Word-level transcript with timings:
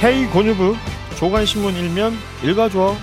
헤이 0.00 0.26
고뉴브 0.26 0.74
조간신문 1.18 1.74
일면 1.74 2.12
읽어줘. 2.44 2.94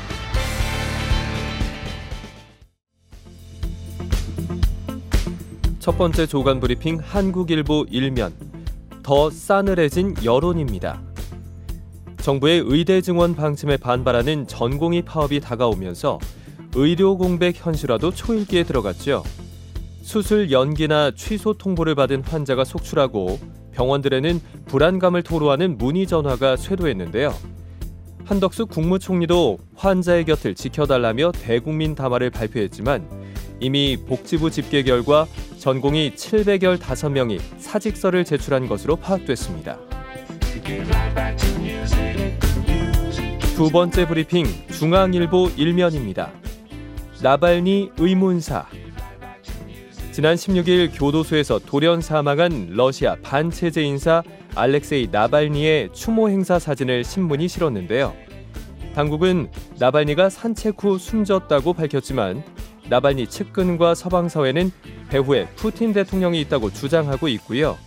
첫 5.80 5.98
번째 5.98 6.26
조간 6.26 6.62
브리핑 6.62 7.00
한국일보 7.04 7.88
일면 7.90 8.34
더 9.04 9.30
싸늘해진 9.30 10.16
여론입니다. 10.24 11.02
정부의 12.22 12.64
의대 12.66 13.02
증원 13.02 13.36
방침에 13.36 13.76
반발하는 13.76 14.48
전공의 14.48 15.02
파업이 15.02 15.42
다가오면서 15.42 16.18
의료 16.76 17.18
공백 17.18 17.58
현실화도 17.58 18.12
초일기에 18.12 18.64
들어갔죠. 18.64 19.22
수술 20.02 20.50
연기나 20.50 21.12
취소 21.12 21.56
통보를 21.56 21.94
받은 21.96 22.24
환자가 22.24 22.64
속출하고 22.64 23.38
병원들에는 23.76 24.40
불안감을 24.66 25.22
토로하는 25.22 25.78
문의 25.78 26.08
전화가 26.08 26.56
쇄도했는데요. 26.56 27.34
한덕수 28.26 28.66
국무총리도 28.66 29.60
환자의 29.76 30.26
곁을 30.26 30.56
지켜달라며 30.56 31.32
대국민 31.34 31.94
담화를 31.94 32.32
발표했지만 32.32 33.08
이미 33.60 33.98
복지부 33.98 34.50
집계 34.50 34.82
결과 34.84 35.28
전공이 35.60 36.16
700여 36.16 36.80
5명이 36.80 37.40
사직서를 37.58 38.26
제출한 38.26 38.68
것으로 38.68 38.96
파악됐습니다. 38.96 39.78
두 43.56 43.70
번째 43.70 44.08
브리핑 44.08 44.46
중앙일보 44.72 45.52
일면입니다. 45.56 46.32
나발니 47.22 47.92
의문사 47.98 48.66
지난 50.16 50.36
16일 50.36 50.98
교도소에서 50.98 51.60
돌연 51.60 52.00
사망한 52.00 52.70
러시아 52.70 53.18
반체제 53.22 53.84
인사 53.84 54.24
알렉세이 54.56 55.10
나발니의 55.12 55.90
추모 55.92 56.30
행사 56.30 56.58
사진을 56.58 57.04
신문이 57.04 57.50
실었는데요. 57.50 58.14
당국은 58.94 59.52
나발니가 59.78 60.30
산책 60.30 60.82
후 60.82 60.98
숨졌다고 60.98 61.74
밝혔지만 61.74 62.44
나발니 62.88 63.28
측근과 63.28 63.94
서방 63.94 64.30
사회는 64.30 64.72
배후에 65.10 65.50
푸틴 65.58 65.92
대통령이 65.92 66.40
있다고 66.40 66.72
주장하고 66.72 67.28
있고요. 67.28 67.78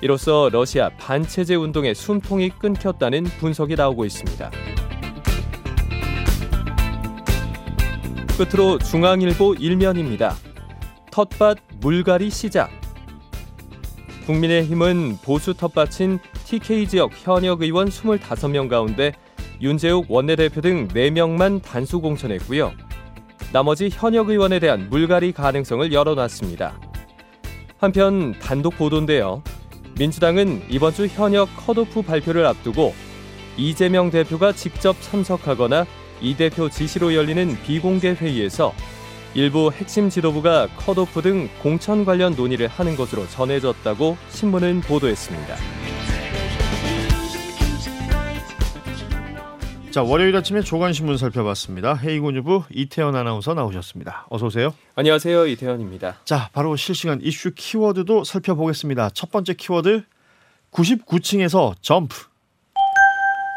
이로써 0.00 0.50
러시아 0.52 0.90
반체제 0.90 1.56
운동의 1.56 1.96
숨통이 1.96 2.50
끊겼다는 2.50 3.24
분석이 3.24 3.74
나오고 3.74 4.04
있습니다. 4.04 4.48
끝으로 8.38 8.78
중앙일보 8.78 9.54
일면입니다. 9.54 10.36
텃밭 11.14 11.58
물갈이 11.78 12.28
시작. 12.28 12.72
국민의힘은 14.26 15.18
보수 15.22 15.54
텃밭인 15.54 16.18
TK 16.44 16.88
지역 16.88 17.12
현역 17.14 17.62
의원 17.62 17.88
25명 17.88 18.68
가운데 18.68 19.12
윤재욱 19.62 20.06
원내대표 20.08 20.60
등 20.60 20.88
4명만 20.88 21.62
단수 21.62 22.00
공천했고요. 22.00 22.72
나머지 23.52 23.90
현역 23.92 24.30
의원에 24.30 24.58
대한 24.58 24.90
물갈이 24.90 25.30
가능성을 25.30 25.92
열어놨습니다. 25.92 26.80
한편 27.78 28.36
단독 28.40 28.76
보도인데요. 28.76 29.44
민주당은 29.96 30.64
이번 30.68 30.92
주 30.94 31.06
현역 31.06 31.48
컷오프 31.64 32.02
발표를 32.02 32.44
앞두고 32.44 32.92
이재명 33.56 34.10
대표가 34.10 34.50
직접 34.50 35.00
참석하거나 35.00 35.86
이 36.20 36.36
대표 36.36 36.68
지시로 36.68 37.14
열리는 37.14 37.56
비공개 37.62 38.14
회의에서 38.14 38.74
일부 39.36 39.72
핵심 39.72 40.08
지도부가 40.10 40.68
컷오프 40.76 41.20
등 41.20 41.48
공천 41.60 42.04
관련 42.04 42.36
논의를 42.36 42.68
하는 42.68 42.94
것으로 42.94 43.26
전해졌다고 43.26 44.16
신문은 44.28 44.82
보도했습니다. 44.82 45.56
자 49.90 50.02
월요일 50.02 50.36
아침에 50.36 50.60
조간신문 50.60 51.16
살펴봤습니다. 51.16 51.94
헤이고뉴브 51.94 52.62
이태현 52.70 53.16
아나운서 53.16 53.54
나오셨습니다. 53.54 54.26
어서 54.30 54.46
오세요. 54.46 54.72
안녕하세요 54.94 55.46
이태현입니다. 55.48 56.18
자 56.24 56.48
바로 56.52 56.76
실시간 56.76 57.20
이슈 57.20 57.52
키워드도 57.56 58.22
살펴보겠습니다. 58.22 59.10
첫 59.10 59.32
번째 59.32 59.54
키워드 59.54 60.04
99층에서 60.70 61.74
점프. 61.80 62.33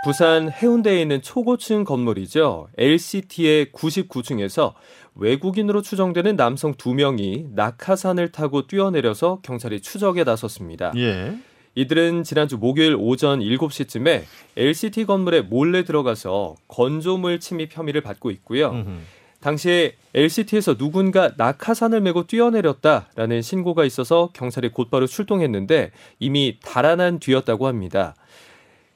부산 0.08 0.50
해운대에 0.50 1.02
있는 1.02 1.22
초고층 1.22 1.84
건물이죠. 1.84 2.70
LCT의 2.78 3.74
99층에서 3.74 4.72
외국인으로 5.16 5.82
추정되는 5.82 6.38
남성 6.38 6.76
2명이 6.76 7.50
낙하산을 7.54 8.32
타고 8.32 8.68
뛰어내려서 8.68 9.42
경찰이 9.42 9.82
추적에 9.82 10.24
나섰습니다. 10.24 10.94
예. 10.96 11.36
이들은 11.76 12.24
지난주 12.24 12.58
목요일 12.58 12.96
오전 12.98 13.42
7시쯤에 13.42 14.24
LCT 14.56 15.04
건물에 15.04 15.42
몰래 15.42 15.84
들어가서 15.84 16.56
건조물 16.70 17.42
침입 17.42 17.76
혐의를 17.76 18.00
받고 18.00 18.32
있고요. 18.32 18.70
음흠. 18.70 19.00
당시에 19.42 19.96
LCT에서 20.14 20.78
누군가 20.78 21.34
낙하산을 21.36 22.00
메고 22.00 22.26
뛰어내렸다라는 22.26 23.42
신고가 23.42 23.84
있어서 23.84 24.30
경찰이 24.32 24.70
곧바로 24.70 25.06
출동했는데 25.06 25.92
이미 26.20 26.60
달아난 26.64 27.20
뒤였다고 27.20 27.68
합니다. 27.68 28.16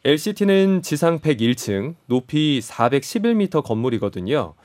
LCT는 0.04 0.82
지상 0.82 1.20
101층, 1.20 1.94
높이 2.08 2.60
411m 2.60 3.64
건물이거든요. 3.64 4.56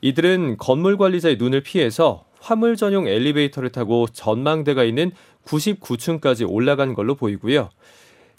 이들은 0.00 0.56
건물 0.58 0.96
관리자의 0.98 1.36
눈을 1.36 1.62
피해서 1.62 2.24
화물 2.40 2.74
전용 2.74 3.06
엘리베이터를 3.06 3.70
타고 3.70 4.08
전망대가 4.08 4.82
있는 4.82 5.12
99층까지 5.44 6.50
올라간 6.50 6.94
걸로 6.94 7.14
보이고요. 7.14 7.70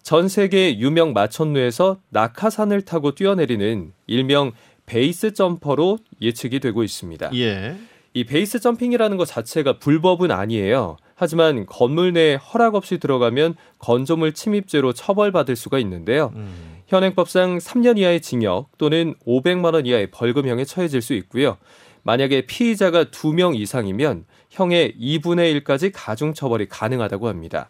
전 0.02 0.28
세계 0.28 0.78
유명 0.80 1.14
마천루에서 1.14 2.02
낙하산을 2.10 2.82
타고 2.82 3.16
뛰어내리는 3.16 3.94
일명 4.08 4.52
베이스 4.86 5.34
점퍼로 5.34 6.00
예측이 6.22 6.60
되고 6.60 6.84
있습니다. 6.84 7.32
예. 7.36 7.78
이 8.14 8.26
베이스 8.26 8.60
점핑이라는 8.60 9.16
것 9.16 9.26
자체가 9.26 9.80
불법은 9.80 10.30
아니에요. 10.30 10.98
하지만 11.16 11.66
건물 11.66 12.14
내에 12.14 12.36
허락 12.36 12.76
없이 12.76 12.98
들어가면 12.98 13.56
건조물 13.80 14.34
침입죄로 14.34 14.94
처벌받을 14.94 15.56
수가 15.56 15.80
있는데요. 15.80 16.32
음. 16.36 16.74
현행법상 16.88 17.58
3년 17.58 17.98
이하의 17.98 18.22
징역 18.22 18.70
또는 18.78 19.16
500만 19.26 19.74
원 19.74 19.86
이하의 19.86 20.12
벌금형에 20.12 20.66
처해질 20.66 21.02
수 21.02 21.14
있고요. 21.14 21.58
만약에 22.04 22.46
피의자가 22.46 23.06
2명 23.06 23.56
이상이면 23.56 24.26
형의 24.50 24.94
2분의 25.00 25.64
1까지 25.64 25.92
가중 25.94 26.34
처벌이 26.34 26.68
가능하다고 26.68 27.28
합니다. 27.28 27.70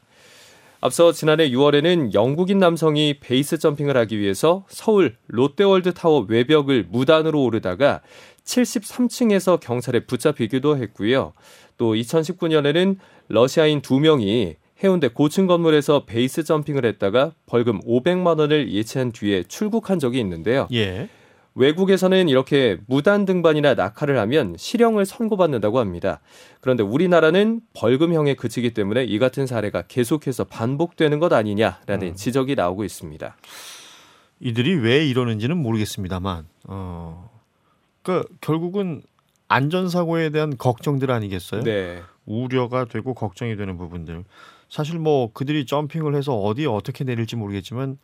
앞서 0.81 1.13
지난해 1.13 1.49
6월에는 1.49 2.13
영국인 2.13 2.57
남성이 2.57 3.17
base 3.21 3.57
jumping을 3.57 3.95
하기 3.95 4.19
위해서 4.19 4.65
서울 4.67 5.15
롯데월드 5.27 5.93
타워 5.93 6.25
외벽을 6.27 6.87
무단으로 6.89 7.41
오르다가 7.41 8.01
73층에서 8.43 9.61
경찰에 9.61 10.01
붙잡히기도 10.01 10.75
했고요. 10.75 11.31
또 11.77 11.93
2019년에는 11.93 12.97
러시아인 13.27 13.81
2명이 13.81 14.55
해운대 14.83 15.07
고층 15.07 15.47
건물에서 15.47 16.05
base 16.05 16.43
jumping을 16.43 16.85
했다가 16.85 17.31
벌금 17.45 17.79
500만 17.81 18.39
원을 18.39 18.71
예치한 18.71 19.11
뒤에 19.11 19.43
출국한 19.43 19.99
적이 19.99 20.19
있는데요. 20.19 20.67
예. 20.73 21.09
외국에서는 21.55 22.29
이렇게 22.29 22.77
무단 22.87 23.25
등반이나 23.25 23.75
낙하를 23.75 24.17
하면 24.19 24.55
실형을 24.57 25.05
선고받는다고 25.05 25.79
합니다. 25.79 26.19
그런데 26.61 26.83
우리나라는 26.83 27.61
벌금형에 27.73 28.33
그치기 28.33 28.73
때문에 28.73 29.03
이 29.03 29.19
같은 29.19 29.45
사례가 29.45 29.83
계속해서 29.83 30.45
반복되는 30.45 31.19
것 31.19 31.31
아니냐라는 31.31 32.07
음. 32.07 32.15
지적이 32.15 32.55
나오고 32.55 32.83
있습니다. 32.83 33.37
이들이 34.39 34.75
왜 34.75 35.05
이러는지는 35.05 35.55
모르겠습니다만, 35.57 36.45
어, 36.67 37.29
그 38.01 38.23
결국은 38.41 39.03
안전사고에 39.47 40.31
대한 40.31 40.57
걱정들 40.57 41.11
아니겠어요? 41.11 41.63
네. 41.63 42.01
우려가 42.25 42.85
되고 42.85 43.13
걱정이 43.13 43.55
되는 43.55 43.77
부분들. 43.77 44.23
사실 44.69 44.99
뭐 44.99 45.31
그들이 45.33 45.65
점핑을 45.65 46.15
해서 46.15 46.35
어디에 46.35 46.65
어떻게 46.65 47.03
내릴지 47.03 47.35
모르겠지만 47.35 47.97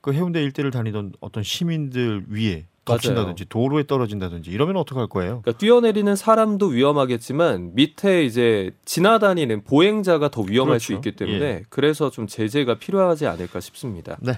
그 0.00 0.12
해운대 0.12 0.42
일대를 0.42 0.70
다니던 0.70 1.12
어떤 1.20 1.42
시민들 1.42 2.24
위에 2.28 2.66
덮친다든지 2.84 3.46
도로에 3.48 3.86
떨어진다든지 3.86 4.50
이러면 4.50 4.76
어떡할 4.76 5.08
거예요? 5.08 5.42
그러니까 5.42 5.52
뛰어내리는 5.58 6.16
사람도 6.16 6.68
위험하겠지만 6.68 7.74
밑에 7.74 8.24
이제 8.24 8.70
지나다니는 8.84 9.64
보행자가 9.64 10.30
더 10.30 10.40
위험할 10.40 10.80
수 10.80 10.88
그렇죠. 10.88 11.08
있기 11.08 11.16
때문에 11.16 11.44
예. 11.44 11.62
그래서 11.68 12.10
좀 12.10 12.26
제재가 12.26 12.78
필요하지 12.78 13.26
않을까 13.26 13.60
싶습니다. 13.60 14.16
네. 14.20 14.32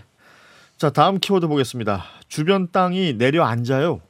자 0.77 0.91
다음 0.91 1.19
키워드 1.19 1.47
보겠습니다. 1.47 2.05
주변 2.29 2.71
땅이 2.73 3.15
내려앉아요. 3.15 4.01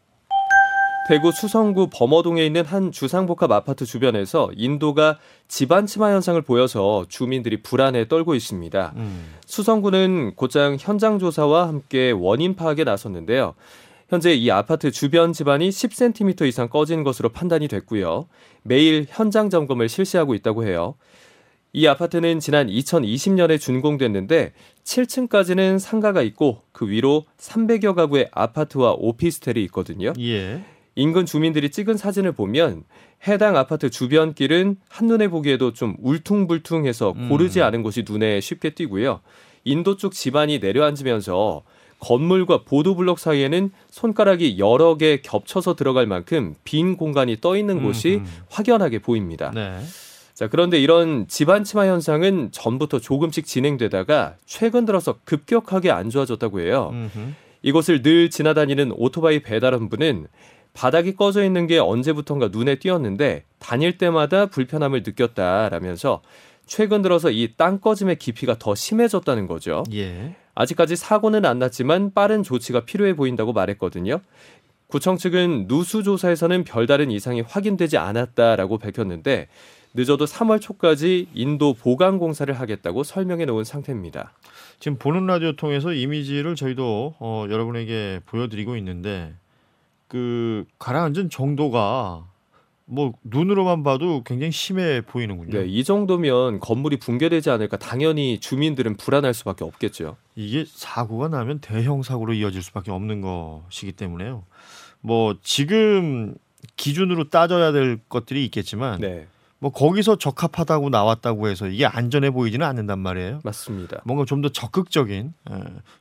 대구 1.11 1.33
수성구 1.33 1.89
범어동에 1.93 2.47
있는 2.47 2.65
한 2.65 2.93
주상복합 2.93 3.51
아파트 3.51 3.85
주변에서 3.85 4.49
인도가 4.55 5.19
집안 5.49 5.85
침하 5.85 6.13
현상을 6.13 6.41
보여서 6.43 7.05
주민들이 7.09 7.63
불안에 7.65 8.07
떨고 8.07 8.37
있습니다. 8.37 8.93
음. 8.95 9.35
수성구는 9.45 10.35
곧장 10.37 10.77
현장 10.79 11.19
조사와 11.19 11.67
함께 11.67 12.13
원인 12.13 12.55
파악에 12.55 12.85
나섰는데요. 12.85 13.55
현재 14.09 14.33
이 14.33 14.53
아파트 14.53 14.93
주변 14.93 15.33
집안이 15.33 15.71
10cm 15.71 16.47
이상 16.47 16.69
꺼진 16.69 17.03
것으로 17.03 17.31
판단이 17.31 17.67
됐고요. 17.67 18.29
매일 18.63 19.05
현장 19.09 19.51
점검을 19.51 19.89
실시하고 19.89 20.37
있다고 20.37 20.65
해요. 20.65 20.95
이 21.73 21.89
아파트는 21.89 22.39
지난 22.39 22.69
2020년에 22.69 23.59
준공됐는데 23.59 24.53
7층까지는 24.85 25.81
상가가 25.81 26.23
있고 26.23 26.63
그 26.71 26.89
위로 26.89 27.25
300여 27.37 27.97
가구의 27.97 28.29
아파트와 28.31 28.93
오피스텔이 28.97 29.61
있거든요. 29.65 30.13
예. 30.21 30.63
인근 30.95 31.27
주민들이 31.27 31.71
찍은 31.71 31.97
사진을 31.97 32.33
보면 32.33 32.85
해당 33.27 33.57
아파트 33.57 33.91
주변 33.91 34.35
길은 34.35 34.77
한눈에 34.89 35.29
보기에도 35.29 35.73
좀 35.73 35.97
울퉁불퉁해서 36.01 37.13
음. 37.17 37.29
고르지 37.29 37.63
않은 37.63 37.83
곳이 37.83 38.05
눈에 38.09 38.41
쉽게 38.41 38.71
띄고요. 38.71 39.21
인도 39.65 39.97
쪽 39.97 40.13
집안이 40.13 40.59
내려앉으면서 40.59 41.63
건물과 42.01 42.65
보도블록 42.65 43.19
사이에는 43.19 43.71
손가락이 43.91 44.59
여러 44.59 44.97
개 44.97 45.21
겹쳐서 45.21 45.77
들어갈 45.77 46.07
만큼 46.07 46.55
빈 46.65 46.97
공간이 46.97 47.39
떠 47.41 47.57
있는 47.57 47.83
곳이 47.83 48.17
음, 48.17 48.21
음. 48.21 48.43
확연하게 48.49 49.01
보입니다. 49.01 49.51
네. 49.55 49.79
자, 50.33 50.49
그런데 50.49 50.81
이런 50.81 51.29
집안 51.29 51.65
침하 51.65 51.87
현상은 51.87 52.49
전부터 52.51 53.01
조금씩 53.01 53.45
진행되다가 53.45 54.37
최근 54.47 54.87
들어서 54.87 55.19
급격하게 55.25 55.91
안 55.91 56.09
좋아졌다고 56.09 56.61
해요. 56.61 56.89
음흠. 56.95 57.35
이곳을 57.63 58.01
늘 58.01 58.31
지나다니는 58.31 58.93
오토바이 58.97 59.43
배달원분은 59.43 60.29
바닥이 60.73 61.15
꺼져 61.15 61.45
있는 61.45 61.67
게 61.67 61.79
언제부턴가 61.79 62.49
눈에 62.49 62.77
띄었는데 62.77 63.45
다닐 63.59 63.99
때마다 63.99 64.47
불편함을 64.47 65.03
느꼈다라면서 65.05 66.23
최근 66.67 67.03
들어서 67.03 67.31
이 67.31 67.55
땅 67.57 67.81
꺼짐의 67.81 68.17
깊이가 68.19 68.57
더 68.59 68.75
심해졌다는 68.75 69.47
거죠. 69.49 69.83
예. 69.93 70.37
아직까지 70.55 70.95
사고는 70.97 71.45
안 71.45 71.59
났지만 71.59 72.13
빠른 72.15 72.43
조치가 72.43 72.85
필요해 72.85 73.17
보인다고 73.17 73.53
말했거든요. 73.53 74.21
구청 74.87 75.17
측은 75.17 75.67
누수 75.69 76.03
조사에서는 76.03 76.65
별다른 76.65 77.11
이상이 77.11 77.41
확인되지 77.43 77.97
않았다라고 77.97 78.79
밝혔는데 78.79 79.49
늦어도 79.95 80.25
3월 80.25 80.61
초까지 80.61 81.29
인도 81.35 81.75
보강 81.75 82.19
공사를 82.19 82.53
하겠다고 82.53 83.03
설명해 83.03 83.45
놓은 83.47 83.65
상태입니다. 83.65 84.33
지금 84.79 84.99
보는 84.99 85.27
라디오 85.27 85.53
통해서 85.57 85.93
이미지를 85.93 86.55
저희도 86.55 87.15
어, 87.19 87.47
여러분에게 87.51 88.21
보여드리고 88.27 88.77
있는데 88.77 89.33
그 90.11 90.65
가라앉은 90.81 91.31
정도가 91.31 92.27
뭐 92.85 93.13
눈으로만 93.23 93.85
봐도 93.85 94.25
굉장히 94.25 94.51
심해 94.51 95.01
보이는군요. 95.03 95.57
네, 95.61 95.67
이 95.69 95.85
정도면 95.85 96.59
건물이 96.59 96.97
붕괴되지 96.97 97.49
않을까 97.49 97.77
당연히 97.77 98.41
주민들은 98.41 98.97
불안할 98.97 99.33
수밖에 99.33 99.63
없겠죠. 99.65 100.17
이게 100.35 100.65
사고가 100.67 101.29
나면 101.29 101.61
대형 101.61 102.03
사고로 102.03 102.33
이어질 102.33 102.61
수밖에 102.65 102.91
없는 102.91 103.21
것이기 103.21 103.93
때문에요. 103.93 104.43
뭐 105.01 105.37
지금 105.45 106.35
기준으로 106.77 107.29
따져야 107.29 107.71
될 107.71 108.01
것들이 108.09 108.45
있겠지만 108.47 109.01
네, 109.01 109.29
뭐 109.61 109.71
거기서 109.71 110.17
적합하다고 110.17 110.89
나왔다고 110.91 111.47
해서 111.47 111.69
이게 111.69 111.87
안전해 111.87 112.33
보이지는 112.33 112.67
않는단 112.67 112.99
말이에요. 112.99 113.39
맞습니다. 113.45 114.01
뭔가 114.05 114.25
좀 114.25 114.43
더 114.43 114.49
적극적인 114.49 115.33
에, 115.49 115.55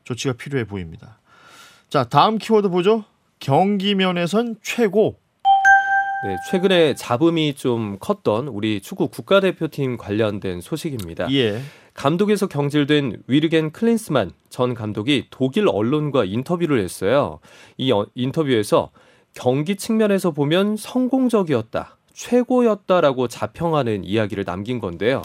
조치가 0.05 0.33
필요해 0.33 0.63
보입니다. 0.65 1.19
자 1.89 2.03
다음 2.03 2.39
키워드 2.39 2.69
보죠. 2.69 3.05
경기면에선 3.39 4.57
최고. 4.61 5.19
네, 6.25 6.35
최근에 6.51 6.95
잡음이 6.95 7.53
좀 7.55 7.97
컸던 7.99 8.49
우리 8.49 8.81
축구 8.81 9.07
국가대표팀 9.07 9.95
관련된 9.95 10.59
소식입니다. 10.59 11.31
예. 11.31 11.61
감독에서 11.93 12.47
경질된 12.47 13.23
위르겐 13.27 13.71
클린스만 13.71 14.31
전 14.49 14.73
감독이 14.73 15.27
독일 15.29 15.67
언론과 15.69 16.25
인터뷰를 16.25 16.81
했어요. 16.81 17.39
이 17.77 17.91
어- 17.93 18.05
인터뷰에서 18.15 18.91
경기 19.33 19.77
측면에서 19.77 20.31
보면 20.31 20.75
성공적이었다, 20.75 21.97
최고였다라고 22.13 23.29
자평하는 23.29 24.03
이야기를 24.03 24.43
남긴 24.43 24.79
건데요. 24.79 25.21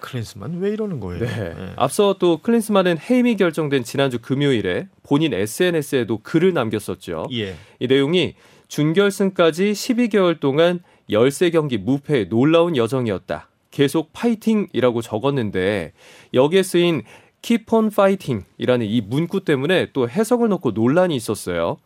클린스만 0.00 0.58
왜 0.58 0.70
이러는 0.70 1.00
거예요? 1.00 1.24
네. 1.24 1.54
예. 1.56 1.72
앞서 1.76 2.16
또 2.18 2.38
클린스만은 2.38 2.98
해임이 2.98 3.36
결정된 3.36 3.84
지난주 3.84 4.18
금요일에 4.18 4.88
본인 5.02 5.32
SNS에도 5.32 6.18
글을 6.18 6.52
남겼었죠. 6.52 7.26
예. 7.32 7.54
이 7.78 7.86
내용이 7.86 8.34
준결승까지 8.68 9.72
12개월 9.72 10.40
동안 10.40 10.80
13경기 11.10 11.78
무패의 11.78 12.28
놀라운 12.28 12.76
여정이었다. 12.76 13.48
계속 13.70 14.12
파이팅이라고 14.12 15.02
적었는데 15.02 15.92
여기에 16.34 16.62
쓰인 16.62 17.02
Keep 17.42 17.74
on 17.74 17.86
fighting이라는 17.86 18.86
이 18.86 19.00
문구 19.00 19.44
때문에 19.44 19.88
또 19.92 20.08
해석을 20.08 20.48
놓고 20.48 20.72
논란이 20.72 21.16
있었어요. 21.16 21.78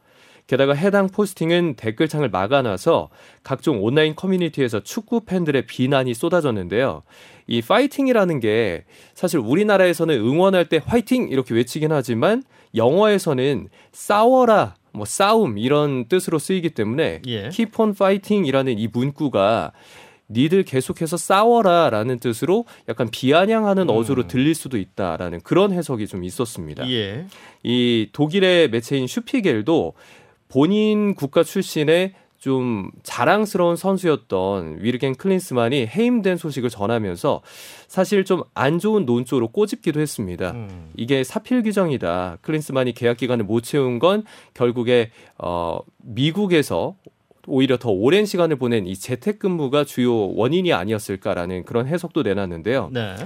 게다가 0.47 0.75
해당 0.75 1.09
포스팅은 1.09 1.75
댓글창을 1.77 2.29
막아놔서 2.29 3.09
각종 3.43 3.83
온라인 3.83 4.15
커뮤니티에서 4.15 4.81
축구 4.81 5.21
팬들의 5.21 5.67
비난이 5.67 6.13
쏟아졌는데요. 6.15 7.03
이 7.47 7.63
파이팅이라는 7.63 8.41
게 8.41 8.85
사실 9.15 9.39
우리나라에서는 9.39 10.15
응원할 10.15 10.69
때 10.69 10.81
화이팅 10.85 11.29
이렇게 11.29 11.55
외치긴 11.55 11.93
하지만 11.93 12.43
영어에서는 12.75 13.69
싸워라 13.93 14.75
뭐 14.93 15.05
싸움 15.05 15.59
이런 15.59 16.09
뜻으로 16.09 16.39
쓰이기 16.39 16.71
때문에 16.71 17.23
예. 17.27 17.49
keep 17.51 17.81
on 17.81 17.91
fighting이라는 17.91 18.79
이 18.79 18.89
문구가 18.89 19.73
니들 20.31 20.63
계속해서 20.63 21.17
싸워라라는 21.17 22.19
뜻으로 22.19 22.65
약간 22.89 23.09
비아냥하는 23.11 23.85
음. 23.85 23.91
어조로 23.91 24.27
들릴 24.27 24.55
수도 24.55 24.79
있다라는 24.79 25.41
그런 25.43 25.73
해석이 25.73 26.07
좀 26.07 26.25
있었습니다. 26.25 26.89
예. 26.91 27.27
이 27.63 28.09
독일의 28.13 28.71
매체인 28.71 29.07
슈피겔도 29.07 29.95
본인 30.55 31.17
국가 31.17 31.43
출신의 31.43 32.15
좀 32.39 32.91
자랑스러운 33.03 33.75
선수였던 33.75 34.77
위르겐 34.81 35.15
클린스만이 35.17 35.87
해임된 35.87 36.37
소식을 36.37 36.71
전하면서 36.71 37.43
사실 37.89 38.25
좀 38.25 38.43
안 38.55 38.79
좋은 38.79 39.05
논조로 39.05 39.49
꼬집기도 39.49 40.01
했습니다. 40.01 40.53
음. 40.53 40.91
이게 40.97 41.25
사필 41.25 41.63
규정이다. 41.65 42.39
클린스만이 42.43 42.93
계약 42.93 43.17
기간을 43.17 43.45
못 43.45 43.63
채운 43.63 43.99
건 43.99 44.23
결국에 44.53 45.11
어 45.39 45.81
미국에서 45.99 46.95
오히려 47.47 47.77
더 47.77 47.91
오랜 47.91 48.25
시간을 48.25 48.57
보낸 48.57 48.87
이 48.87 48.95
재택근무가 48.95 49.85
주요 49.85 50.35
원인이 50.35 50.73
아니었을까라는 50.73 51.65
그런 51.65 51.89
해석도 51.89 52.23
내놨는데요. 52.23 52.91
네. 52.93 53.17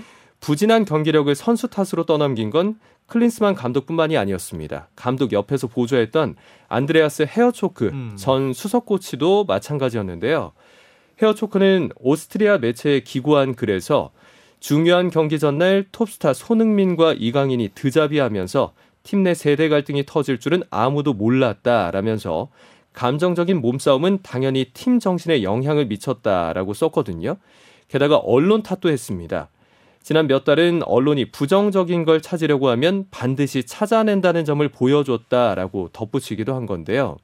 부진한 0.41 0.85
경기력을 0.85 1.35
선수 1.35 1.69
탓으로 1.69 2.05
떠넘긴 2.05 2.51
건 2.51 2.79
클린스만 3.07 3.55
감독뿐만이 3.55 4.17
아니었습니다. 4.17 4.89
감독 4.95 5.33
옆에서 5.33 5.67
보조했던 5.67 6.37
안드레아스 6.69 7.27
헤어초크 7.29 7.87
음. 7.87 8.13
전 8.17 8.53
수석 8.53 8.87
코치도 8.87 9.45
마찬가지였는데요. 9.45 10.53
헤어초크는 11.21 11.91
오스트리아 11.99 12.59
매체에 12.59 13.01
기고한 13.01 13.55
글에서 13.55 14.11
중요한 14.61 15.11
경기 15.11 15.39
전날 15.39 15.87
톱스타 15.91 16.33
손흥민과 16.35 17.15
이강인이 17.19 17.71
드자비하면서 17.75 18.75
팀 19.05 19.23
내 19.23 19.33
세대 19.33 19.69
갈등이 19.71 20.05
터질 20.07 20.39
줄은 20.39 20.63
아무도 20.71 21.15
몰랐다라면서 21.15 22.49
감정적인 22.93 23.61
몸싸움은 23.61 24.19
당연히 24.23 24.67
팀 24.75 24.99
정신에 24.99 25.43
영향을 25.43 25.87
미쳤다라고 25.87 26.75
썼거든요. 26.75 27.37
게다가 27.89 28.17
언론 28.19 28.63
탓도 28.63 28.91
했습니다. 28.91 29.49
지난 30.09 30.27
몇 30.27 30.43
달은 30.45 30.85
언론이 30.85 31.27
부정적인 31.33 32.07
걸 32.07 32.23
찾으려고 32.23 32.71
하면 32.71 33.05
반드시 33.11 33.65
찾아낸다는 33.65 34.47
점을 34.47 34.67
보여줬다라고 34.67 35.91
덧붙이기도 35.93 36.55
한 36.55 36.65
건데요. 36.65 37.19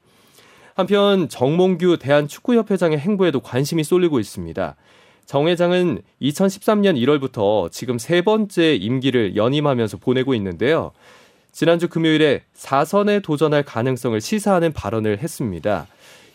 한편 0.74 1.30
정몽규 1.30 1.96
대한축구협회장의 1.96 2.98
행보에도 2.98 3.40
관심이 3.40 3.82
쏠리고 3.84 4.20
있습니다. 4.20 4.76
정 5.24 5.48
회장은 5.48 6.02
2013년 6.20 7.02
1월부터 7.02 7.72
지금 7.72 7.96
세 7.96 8.20
번째 8.20 8.74
임기를 8.74 9.34
연임하면서 9.34 9.96
보내고 9.96 10.34
있는데요. 10.34 10.92
지난주 11.52 11.88
금요일에 11.88 12.42
사선에 12.52 13.20
도전할 13.20 13.62
가능성을 13.62 14.20
시사하는 14.20 14.74
발언을 14.74 15.20
했습니다. 15.20 15.86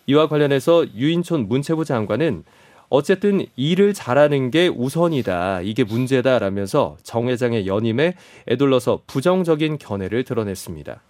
이와 0.07 0.27
관련해서 0.27 0.87
유인촌 0.95 1.47
문체부 1.47 1.85
장관은 1.85 2.43
어쨌든 2.89 3.45
일을 3.55 3.93
잘하는 3.93 4.51
게 4.51 4.67
우선이다. 4.67 5.61
이게 5.61 5.83
문제다라면서 5.83 6.97
정 7.03 7.29
회장의 7.29 7.67
연임에 7.67 8.15
애둘러서 8.47 9.03
부정적인 9.05 9.77
견해를 9.77 10.23
드러냈습니다. 10.23 11.01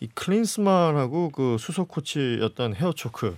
이 0.00 0.06
클린스만하고 0.14 1.30
그 1.30 1.56
수석 1.58 1.88
코치였던 1.88 2.74
헤어초크 2.74 3.36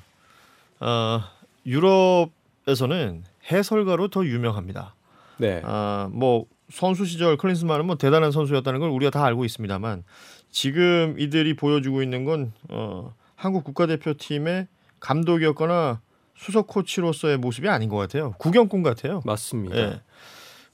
어, 0.80 1.20
유럽에서는 1.64 3.24
해설가로 3.50 4.08
더 4.08 4.24
유명합니다. 4.24 4.94
네. 5.38 5.62
아, 5.64 6.08
뭐 6.12 6.46
선수 6.70 7.04
시절 7.04 7.36
클린스만은 7.36 7.86
뭐 7.86 7.96
대단한 7.96 8.30
선수였다는 8.30 8.80
걸 8.80 8.90
우리가 8.90 9.10
다 9.10 9.24
알고 9.24 9.44
있습니다만 9.44 10.04
지금 10.50 11.14
이들이 11.18 11.54
보여주고 11.54 12.02
있는 12.02 12.24
건 12.24 12.52
어, 12.68 13.14
한국 13.36 13.64
국가대표팀의 13.64 14.66
감독이었거나 15.00 16.00
수석 16.40 16.68
코치로서의 16.68 17.36
모습이 17.36 17.68
아닌 17.68 17.90
것 17.90 17.96
같아요. 17.96 18.32
구경꾼 18.38 18.82
같아요. 18.82 19.20
맞습니다. 19.26 19.76
예. 19.76 20.00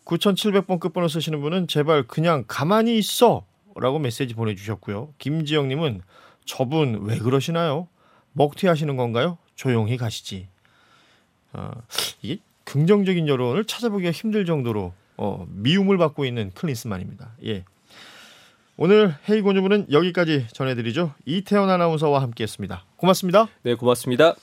9,700번 0.05 0.79
끝번호 0.79 1.09
쓰시는 1.09 1.41
분은 1.41 1.67
제발 1.67 2.05
그냥 2.05 2.45
가만히 2.47 2.97
있어라고 2.99 3.99
메시지 3.99 4.35
보내주셨고요. 4.35 5.13
김지영님은 5.19 6.03
저분 6.45 7.01
왜 7.03 7.19
그러시나요? 7.19 7.89
먹튀하시는 8.35 8.97
건가요? 8.97 9.39
조용히 9.57 9.97
가시지. 9.97 10.47
어, 11.53 11.73
이게 12.23 12.39
긍정적인 12.63 13.27
여론을 13.27 13.65
찾아보기가 13.65 14.13
힘들 14.13 14.47
정도로 14.47 14.93
어, 15.17 15.47
미움을 15.49 15.99
받고 15.99 16.25
있는 16.27 16.53
클린스만입니다. 16.55 17.33
예. 17.45 17.65
오늘 18.77 19.17
헤이 19.29 19.41
고뉴브는 19.41 19.87
여기까지 19.91 20.47
전해드리죠. 20.53 21.15
이태원 21.25 21.71
아나운서와 21.71 22.23
함께했습니다. 22.23 22.85
고맙습니다. 22.99 23.49
네, 23.63 23.75
고맙습니다. 23.75 24.37